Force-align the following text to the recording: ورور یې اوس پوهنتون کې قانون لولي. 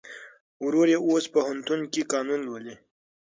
ورور 0.65 0.87
یې 0.93 0.97
اوس 1.07 1.23
پوهنتون 1.33 1.79
کې 1.91 2.01
قانون 2.13 2.39
لولي. 2.47 2.75